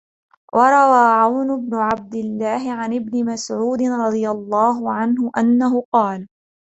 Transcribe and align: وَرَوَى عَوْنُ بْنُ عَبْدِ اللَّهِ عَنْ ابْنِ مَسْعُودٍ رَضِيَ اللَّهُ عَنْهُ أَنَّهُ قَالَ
وَرَوَى 0.53 1.19
عَوْنُ 1.21 1.65
بْنُ 1.69 1.75
عَبْدِ 1.75 2.15
اللَّهِ 2.15 2.73
عَنْ 2.73 2.93
ابْنِ 2.95 3.25
مَسْعُودٍ 3.25 3.81
رَضِيَ 3.81 4.29
اللَّهُ 4.29 4.93
عَنْهُ 4.93 5.31
أَنَّهُ 5.37 5.83
قَالَ 5.93 6.27